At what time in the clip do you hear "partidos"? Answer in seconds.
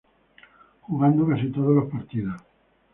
1.91-2.41